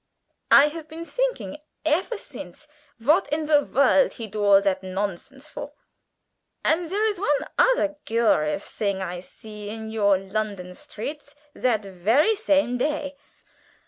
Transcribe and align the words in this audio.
I 0.49 0.69
haf 0.69 0.87
been 0.87 1.05
thinking 1.05 1.57
efer 1.85 2.17
since 2.17 2.67
vat 2.97 3.27
in 3.31 3.45
the 3.45 3.61
vorldt 3.61 4.13
he 4.13 4.25
do 4.25 4.43
all 4.43 4.59
zat 4.59 4.81
nonsence 4.81 5.47
for. 5.47 5.73
And 6.65 6.89
zere 6.89 7.05
is 7.05 7.19
von 7.19 7.45
ozer 7.59 7.97
gurious 8.07 8.67
thing 8.67 9.03
I 9.03 9.19
see 9.19 9.69
in 9.69 9.91
your 9.91 10.17
London 10.17 10.73
streets 10.73 11.35
zat 11.55 11.83
very 11.85 12.33
same 12.33 12.79
day. 12.79 13.15